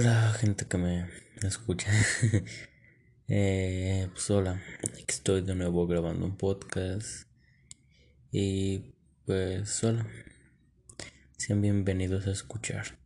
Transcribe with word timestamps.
Hola, 0.00 0.32
gente 0.38 0.64
que 0.64 0.78
me 0.78 1.08
escucha. 1.42 1.90
eh, 3.28 4.08
pues 4.12 4.30
hola, 4.30 4.62
estoy 5.08 5.40
de 5.40 5.56
nuevo 5.56 5.88
grabando 5.88 6.24
un 6.24 6.36
podcast. 6.36 7.26
Y 8.30 8.94
pues 9.26 9.82
hola, 9.82 10.06
sean 11.36 11.60
bienvenidos 11.60 12.28
a 12.28 12.30
escuchar. 12.30 12.96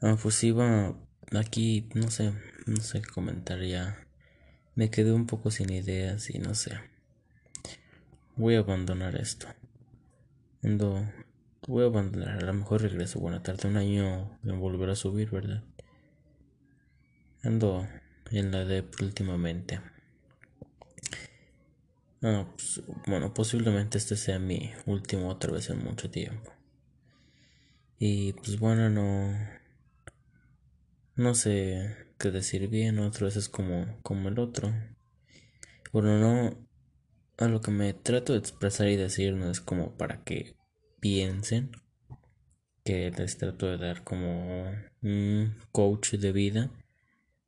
Ah, 0.00 0.16
pues 0.22 0.44
iba 0.44 0.94
aquí, 1.36 1.88
no 1.94 2.08
sé, 2.12 2.32
no 2.66 2.76
sé 2.76 3.02
qué 3.02 3.08
comentar 3.08 3.60
ya. 3.64 4.06
Me 4.76 4.90
quedé 4.90 5.10
un 5.10 5.26
poco 5.26 5.50
sin 5.50 5.70
ideas 5.70 6.30
y 6.30 6.38
no 6.38 6.54
sé. 6.54 6.70
Voy 8.36 8.54
a 8.54 8.60
abandonar 8.60 9.16
esto. 9.16 9.48
Ando 10.62 11.04
Voy 11.66 11.82
a 11.82 11.86
abandonar, 11.86 12.42
a 12.42 12.46
lo 12.46 12.52
mejor 12.52 12.82
regreso. 12.82 13.20
Bueno, 13.20 13.40
tarde 13.40 13.68
un 13.68 13.78
año 13.78 14.38
en 14.44 14.60
volver 14.60 14.90
a 14.90 14.96
subir, 14.96 15.30
¿verdad? 15.30 15.62
Ando 17.42 17.88
en 18.30 18.50
la 18.52 18.66
de 18.66 18.84
últimamente. 19.00 19.80
Ah, 22.22 22.46
pues, 22.54 22.82
bueno, 23.06 23.32
posiblemente 23.32 23.96
este 23.96 24.16
sea 24.16 24.38
mi 24.38 24.72
último 24.84 25.30
otra 25.30 25.52
vez 25.52 25.70
en 25.70 25.82
mucho 25.82 26.10
tiempo. 26.10 26.52
Y 27.98 28.34
pues 28.34 28.58
bueno, 28.58 28.90
no. 28.90 29.34
No 31.16 31.34
sé 31.34 31.96
qué 32.18 32.30
decir 32.30 32.68
bien, 32.68 32.98
otra 32.98 33.26
vez 33.26 33.36
es 33.36 33.48
como, 33.48 33.86
como 34.02 34.28
el 34.28 34.38
otro. 34.38 34.70
Bueno, 35.92 36.18
no. 36.18 36.68
A 37.38 37.48
lo 37.48 37.62
que 37.62 37.70
me 37.70 37.94
trato 37.94 38.34
de 38.34 38.38
expresar 38.38 38.88
y 38.88 38.96
decir 38.96 39.34
no 39.34 39.50
es 39.50 39.60
como 39.60 39.96
para 39.96 40.24
que 40.24 40.56
piensen 41.04 41.70
que 42.82 43.10
les 43.10 43.36
trato 43.36 43.66
de 43.66 43.76
dar 43.76 44.04
como 44.04 44.72
un 45.02 45.54
coach 45.70 46.14
de 46.14 46.32
vida 46.32 46.70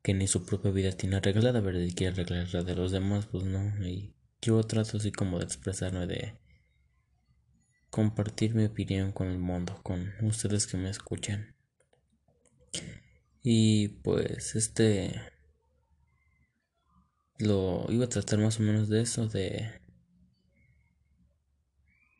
que 0.03 0.13
ni 0.13 0.27
su 0.27 0.45
propia 0.45 0.71
vida 0.73 0.93
tiene 0.93 1.17
arreglada, 1.17 1.61
¿verdad? 1.61 1.81
Y 1.81 1.95
quiere 1.95 2.13
arreglar 2.13 2.53
la 2.53 2.63
de 2.65 2.75
los 2.75 2.93
demás, 2.93 3.25
pues 3.25 3.45
no. 3.45 3.83
Y 3.83 4.15
yo 4.43 4.63
trato 4.65 4.99
así 4.99 5.11
como 5.11 5.39
de 5.39 5.47
expresarme, 5.47 6.07
de 6.07 6.39
compartir 7.89 8.55
mi 8.55 8.67
opinión 8.67 9.11
con 9.13 9.29
el 9.29 9.39
mundo, 9.39 9.81
con 9.83 10.13
ustedes 10.21 10.67
que 10.67 10.77
me 10.77 10.91
escuchan. 10.91 11.57
Y 13.43 13.89
pues 13.89 14.55
este 14.55 15.19
lo 17.39 17.87
iba 17.89 18.05
a 18.05 18.11
tratar 18.11 18.39
más 18.39 18.61
o 18.61 18.63
menos 18.63 18.91
de 18.91 19.01
eso, 19.01 19.27
de 19.29 19.86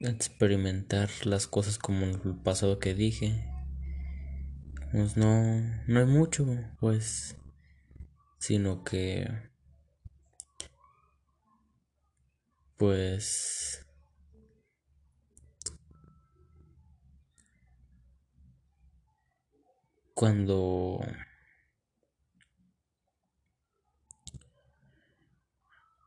experimentar 0.01 1.11
las 1.25 1.47
cosas 1.47 1.79
como 1.79 2.07
el 2.07 2.37
pasado 2.43 2.79
que 2.79 2.95
dije. 2.95 3.45
Pues 4.93 5.17
no, 5.17 5.61
no 5.87 6.01
hay 6.01 6.07
mucho, 6.07 6.47
pues, 6.81 7.37
sino 8.39 8.83
que, 8.85 9.29
pues, 12.77 13.85
cuando 20.15 21.01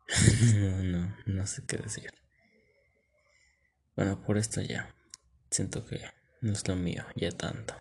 no, 0.55 0.83
no, 0.83 1.15
no 1.25 1.47
sé 1.47 1.63
qué 1.67 1.77
decir. 1.77 2.11
Bueno, 3.99 4.17
por 4.21 4.37
esto 4.37 4.61
ya. 4.61 4.95
Siento 5.51 5.85
que 5.85 5.99
no 6.39 6.53
es 6.53 6.65
lo 6.69 6.77
mío, 6.77 7.03
ya 7.17 7.31
tanto. 7.31 7.73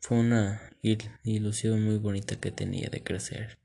Fue 0.00 0.18
una 0.18 0.60
ilusión 1.22 1.84
muy 1.84 1.98
bonita 1.98 2.34
que 2.34 2.50
tenía 2.50 2.88
de 2.90 3.04
crecer. 3.04 3.60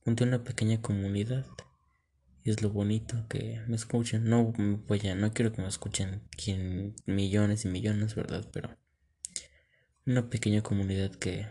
Junté 0.00 0.24
una 0.24 0.42
pequeña 0.42 0.82
comunidad. 0.82 1.46
Y 2.42 2.50
es 2.50 2.62
lo 2.62 2.70
bonito 2.70 3.28
que 3.28 3.62
me 3.68 3.76
escuchen. 3.76 4.28
No 4.28 4.52
pues 4.88 5.02
ya, 5.02 5.14
no 5.14 5.32
quiero 5.32 5.52
que 5.52 5.62
me 5.62 5.68
escuchen 5.68 6.22
quien, 6.36 6.96
millones 7.06 7.64
y 7.64 7.68
millones, 7.68 8.16
¿verdad? 8.16 8.44
Pero 8.52 8.76
una 10.04 10.28
pequeña 10.28 10.64
comunidad 10.64 11.12
que, 11.12 11.46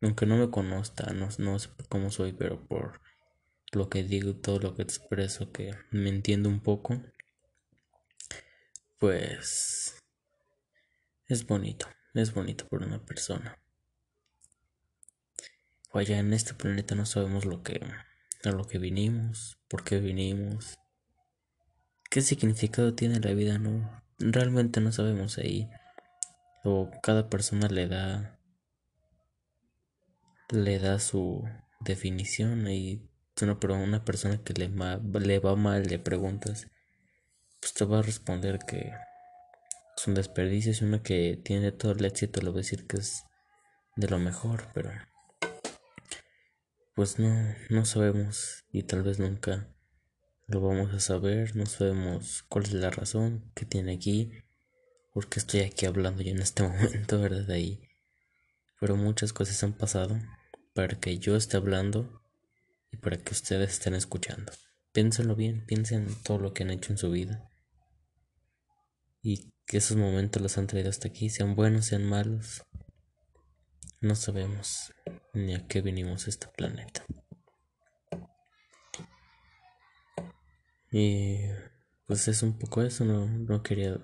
aunque 0.00 0.26
no 0.26 0.36
me 0.36 0.48
conozca, 0.48 1.12
no, 1.12 1.28
no 1.38 1.58
sé 1.58 1.70
cómo 1.88 2.12
soy, 2.12 2.34
pero 2.34 2.64
por 2.68 3.00
lo 3.72 3.88
que 3.88 4.04
digo, 4.04 4.36
todo 4.36 4.60
lo 4.60 4.76
que 4.76 4.82
expreso, 4.82 5.50
que 5.50 5.74
me 5.90 6.10
entiendo 6.10 6.48
un 6.48 6.60
poco 6.60 7.02
pues 9.00 9.98
es 11.26 11.46
bonito, 11.46 11.86
es 12.12 12.34
bonito 12.34 12.68
por 12.68 12.82
una 12.82 13.02
persona. 13.02 13.58
Allá 15.92 16.18
en 16.18 16.34
este 16.34 16.52
planeta 16.52 16.94
no 16.94 17.06
sabemos 17.06 17.46
lo 17.46 17.62
que 17.62 17.80
a 18.44 18.50
lo 18.50 18.66
que 18.66 18.78
vinimos, 18.78 19.58
por 19.68 19.84
qué 19.84 20.00
vinimos, 20.00 20.78
qué 22.10 22.20
significado 22.20 22.94
tiene 22.94 23.20
la 23.20 23.32
vida, 23.32 23.58
no 23.58 24.02
realmente 24.18 24.82
no 24.82 24.92
sabemos 24.92 25.38
ahí. 25.38 25.70
O 26.62 26.90
cada 27.02 27.30
persona 27.30 27.68
le 27.68 27.88
da 27.88 28.38
le 30.50 30.78
da 30.78 30.98
su 30.98 31.42
definición 31.80 32.68
y 32.68 33.08
pero 33.34 33.76
una 33.76 34.04
persona 34.04 34.42
que 34.44 34.52
le, 34.52 34.68
le 34.68 35.38
va 35.38 35.56
mal 35.56 35.84
le 35.84 35.98
preguntas 35.98 36.66
pues 37.60 37.74
te 37.74 37.84
va 37.84 37.98
a 37.98 38.02
responder 38.02 38.58
que 38.66 38.92
es 39.96 40.06
un 40.06 40.14
desperdicio, 40.14 40.72
es 40.72 40.82
uno 40.82 41.02
que 41.02 41.38
tiene 41.42 41.72
todo 41.72 41.92
el 41.92 42.04
éxito, 42.04 42.40
le 42.40 42.48
va 42.48 42.54
a 42.54 42.58
decir 42.58 42.86
que 42.86 42.96
es 42.96 43.24
de 43.96 44.08
lo 44.08 44.18
mejor, 44.18 44.68
pero 44.72 44.90
pues 46.94 47.18
no, 47.18 47.54
no 47.68 47.84
sabemos 47.84 48.64
y 48.72 48.82
tal 48.82 49.02
vez 49.02 49.18
nunca 49.18 49.68
lo 50.46 50.60
vamos 50.60 50.92
a 50.92 51.00
saber, 51.00 51.54
no 51.54 51.66
sabemos 51.66 52.44
cuál 52.48 52.64
es 52.64 52.72
la 52.72 52.90
razón 52.90 53.52
que 53.54 53.64
tiene 53.64 53.94
aquí, 53.94 54.32
porque 55.12 55.38
estoy 55.38 55.60
aquí 55.60 55.86
hablando 55.86 56.22
yo 56.22 56.32
en 56.32 56.40
este 56.40 56.62
momento, 56.68 57.20
¿verdad? 57.20 57.48
Ahí. 57.50 57.80
Pero 58.80 58.96
muchas 58.96 59.32
cosas 59.32 59.62
han 59.62 59.74
pasado 59.74 60.18
para 60.74 60.98
que 60.98 61.18
yo 61.18 61.36
esté 61.36 61.56
hablando 61.56 62.22
y 62.90 62.96
para 62.96 63.18
que 63.18 63.32
ustedes 63.32 63.72
estén 63.72 63.94
escuchando. 63.94 64.52
Piénsenlo 64.92 65.36
bien, 65.36 65.64
piensen 65.66 66.08
en 66.08 66.14
todo 66.22 66.38
lo 66.38 66.52
que 66.52 66.64
han 66.64 66.70
hecho 66.70 66.92
en 66.92 66.98
su 66.98 67.10
vida 67.10 67.48
y 69.22 69.52
que 69.66 69.78
esos 69.78 69.96
momentos 69.96 70.42
los 70.42 70.58
han 70.58 70.66
traído 70.66 70.90
hasta 70.90 71.08
aquí, 71.08 71.30
sean 71.30 71.54
buenos, 71.54 71.86
sean 71.86 72.04
malos. 72.04 72.64
No 74.00 74.14
sabemos 74.14 74.92
ni 75.34 75.54
a 75.54 75.66
qué 75.66 75.82
vinimos 75.82 76.26
a 76.26 76.30
este 76.30 76.48
planeta. 76.48 77.04
Y 80.90 81.38
pues 82.06 82.26
es 82.26 82.42
un 82.42 82.58
poco 82.58 82.82
eso, 82.82 83.04
no, 83.04 83.26
no 83.26 83.62
quería 83.62 83.96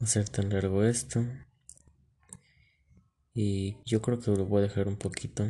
hacer 0.00 0.28
tan 0.28 0.50
largo 0.50 0.82
esto. 0.82 1.24
Y 3.32 3.78
yo 3.84 4.02
creo 4.02 4.18
que 4.18 4.30
lo 4.30 4.46
voy 4.46 4.60
a 4.60 4.68
dejar 4.68 4.88
un 4.88 4.96
poquito. 4.96 5.46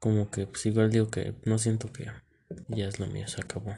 Como 0.00 0.30
que 0.30 0.46
pues 0.46 0.66
igual 0.66 0.90
digo 0.90 1.10
que 1.10 1.34
no 1.44 1.58
siento 1.58 1.92
que 1.92 2.10
ya 2.68 2.88
es 2.88 2.98
lo 2.98 3.06
mío, 3.06 3.26
se 3.28 3.40
acabó. 3.40 3.74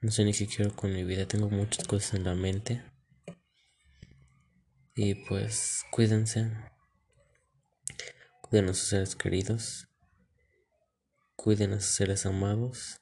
No 0.00 0.10
sé 0.10 0.24
ni 0.24 0.32
qué 0.32 0.46
quiero 0.46 0.74
con 0.74 0.92
mi 0.92 1.04
vida, 1.04 1.26
tengo 1.26 1.48
muchas 1.48 1.86
cosas 1.86 2.14
en 2.14 2.24
la 2.24 2.34
mente. 2.34 2.82
Y 4.94 5.14
pues 5.14 5.84
cuídense. 5.90 6.50
Cuiden 8.42 8.68
a 8.68 8.74
sus 8.74 8.88
seres 8.88 9.16
queridos. 9.16 9.88
Cuiden 11.36 11.72
a 11.72 11.80
sus 11.80 11.94
seres 11.94 12.26
amados. 12.26 13.00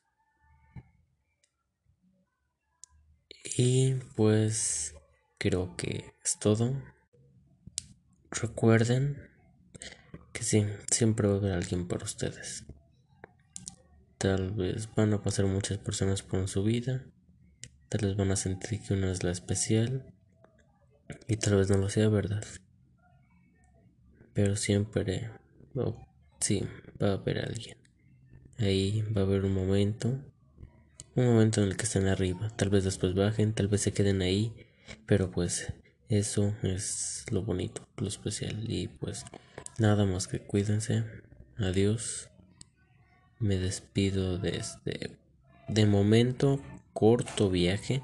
Y 3.56 3.94
pues 4.14 4.94
creo 5.38 5.76
que 5.76 6.14
es 6.22 6.38
todo. 6.38 6.80
Recuerden 8.30 9.30
que 10.32 10.44
sí, 10.44 10.66
siempre 10.90 11.26
va 11.26 11.34
a 11.34 11.38
haber 11.38 11.52
alguien 11.52 11.88
para 11.88 12.04
ustedes. 12.04 12.66
Tal 14.20 14.50
vez 14.50 14.86
van 14.94 15.14
a 15.14 15.22
pasar 15.22 15.46
muchas 15.46 15.78
personas 15.78 16.22
por 16.22 16.46
su 16.46 16.62
vida. 16.62 17.06
Tal 17.88 18.02
vez 18.02 18.18
van 18.18 18.30
a 18.30 18.36
sentir 18.36 18.82
que 18.82 18.92
una 18.92 19.10
es 19.10 19.24
la 19.24 19.30
especial. 19.30 20.12
Y 21.26 21.38
tal 21.38 21.56
vez 21.56 21.70
no 21.70 21.78
lo 21.78 21.88
sea 21.88 22.10
verdad. 22.10 22.44
Pero 24.34 24.56
siempre, 24.56 25.30
sí, 26.38 26.68
va 27.02 27.12
a 27.12 27.12
haber 27.14 27.38
alguien. 27.38 27.78
Ahí 28.58 29.00
va 29.16 29.22
a 29.22 29.24
haber 29.24 29.46
un 29.46 29.54
momento. 29.54 30.08
Un 31.14 31.24
momento 31.24 31.62
en 31.62 31.68
el 31.68 31.78
que 31.78 31.84
estén 31.84 32.06
arriba. 32.06 32.50
Tal 32.56 32.68
vez 32.68 32.84
después 32.84 33.14
bajen, 33.14 33.54
tal 33.54 33.68
vez 33.68 33.80
se 33.80 33.94
queden 33.94 34.20
ahí. 34.20 34.54
Pero 35.06 35.30
pues 35.30 35.72
eso 36.10 36.54
es 36.62 37.24
lo 37.30 37.40
bonito, 37.40 37.88
lo 37.96 38.08
especial. 38.08 38.70
Y 38.70 38.88
pues 38.88 39.24
nada 39.78 40.04
más 40.04 40.28
que 40.28 40.40
cuídense. 40.40 41.06
Adiós 41.56 42.30
me 43.40 43.58
despido 43.58 44.38
de 44.38 44.58
este 44.58 45.16
de 45.68 45.86
momento 45.86 46.60
corto 46.92 47.50
viaje 47.50 48.02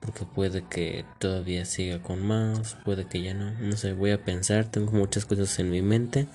porque 0.00 0.24
puede 0.24 0.62
que 0.62 1.04
todavía 1.18 1.64
siga 1.64 2.00
con 2.02 2.24
más, 2.26 2.76
puede 2.84 3.06
que 3.06 3.22
ya 3.22 3.34
no, 3.34 3.50
no 3.52 3.76
sé, 3.76 3.92
voy 3.92 4.12
a 4.12 4.24
pensar, 4.24 4.70
tengo 4.70 4.92
muchas 4.92 5.26
cosas 5.26 5.58
en 5.58 5.70
mi 5.70 5.82
mente, 5.82 6.28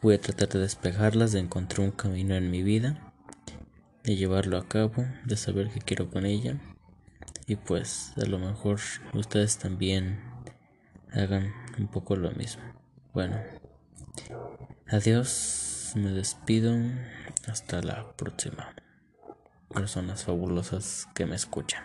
voy 0.00 0.14
a 0.14 0.20
tratar 0.20 0.48
de 0.48 0.60
despejarlas, 0.60 1.32
de 1.32 1.40
encontrar 1.40 1.80
un 1.80 1.92
camino 1.92 2.34
en 2.34 2.50
mi 2.50 2.62
vida, 2.62 3.12
de 4.02 4.16
llevarlo 4.16 4.56
a 4.56 4.66
cabo, 4.66 5.04
de 5.24 5.36
saber 5.36 5.68
qué 5.68 5.80
quiero 5.80 6.10
con 6.10 6.24
ella. 6.24 6.58
Y 7.46 7.56
pues 7.56 8.12
a 8.16 8.26
lo 8.26 8.38
mejor 8.38 8.80
ustedes 9.14 9.58
también 9.58 10.20
hagan 11.12 11.52
un 11.78 11.88
poco 11.88 12.16
lo 12.16 12.30
mismo. 12.32 12.62
Bueno, 13.12 13.40
adiós, 14.86 15.67
me 15.96 16.10
despido, 16.10 16.76
hasta 17.46 17.80
la 17.82 18.12
próxima. 18.12 18.74
Personas 19.72 20.24
fabulosas 20.24 21.06
que 21.14 21.26
me 21.26 21.36
escuchan. 21.36 21.84